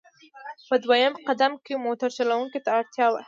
په 0.69 0.75
دویم 0.83 1.13
قدم 1.27 1.53
کې 1.65 1.83
موټر 1.85 2.09
چلوونکو 2.17 2.57
ته 2.65 2.69
اړتیا 2.79 3.05
وه. 3.09 3.19